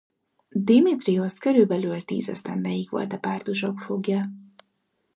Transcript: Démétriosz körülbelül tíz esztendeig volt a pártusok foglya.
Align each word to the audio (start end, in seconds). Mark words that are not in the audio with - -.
Démétriosz 0.55 1.37
körülbelül 1.37 2.01
tíz 2.03 2.29
esztendeig 2.29 2.89
volt 2.89 3.13
a 3.13 3.17
pártusok 3.19 3.79
foglya. 3.79 4.25